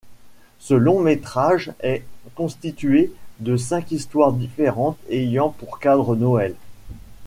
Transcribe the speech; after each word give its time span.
Ce 0.57 0.73
long-métrage 0.73 1.73
est 1.81 2.03
constitué 2.33 3.13
de 3.39 3.55
cinq 3.55 3.91
histoires 3.91 4.33
différentes 4.33 4.97
ayant 5.11 5.49
pour 5.49 5.77
cadre 5.77 6.15
Noël. 6.15 6.55